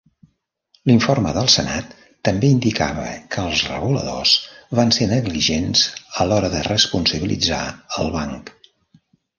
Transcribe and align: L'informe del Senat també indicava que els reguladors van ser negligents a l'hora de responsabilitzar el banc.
L'informe 0.91 1.33
del 1.35 1.49
Senat 1.55 1.91
també 2.29 2.49
indicava 2.55 3.05
que 3.35 3.45
els 3.51 3.61
reguladors 3.69 4.33
van 4.81 4.97
ser 4.99 5.09
negligents 5.15 5.85
a 6.25 6.29
l'hora 6.31 6.53
de 6.57 6.67
responsabilitzar 6.73 7.63
el 8.01 8.13
banc. 8.21 8.53